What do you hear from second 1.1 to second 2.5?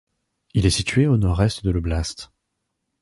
nord-est de l'oblast.